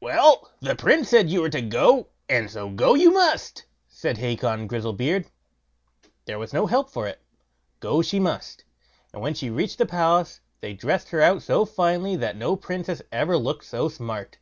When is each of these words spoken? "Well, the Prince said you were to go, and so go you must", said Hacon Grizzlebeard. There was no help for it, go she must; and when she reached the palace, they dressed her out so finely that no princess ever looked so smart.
"Well, 0.00 0.50
the 0.60 0.74
Prince 0.74 1.10
said 1.10 1.28
you 1.28 1.42
were 1.42 1.50
to 1.50 1.60
go, 1.60 2.08
and 2.26 2.50
so 2.50 2.70
go 2.70 2.94
you 2.94 3.10
must", 3.12 3.66
said 3.86 4.16
Hacon 4.16 4.66
Grizzlebeard. 4.66 5.26
There 6.24 6.38
was 6.38 6.54
no 6.54 6.66
help 6.68 6.88
for 6.88 7.06
it, 7.06 7.20
go 7.78 8.00
she 8.00 8.18
must; 8.18 8.64
and 9.12 9.20
when 9.20 9.34
she 9.34 9.50
reached 9.50 9.76
the 9.76 9.84
palace, 9.84 10.40
they 10.60 10.72
dressed 10.72 11.10
her 11.10 11.20
out 11.20 11.42
so 11.42 11.66
finely 11.66 12.16
that 12.16 12.34
no 12.34 12.56
princess 12.56 13.02
ever 13.12 13.36
looked 13.36 13.66
so 13.66 13.90
smart. 13.90 14.38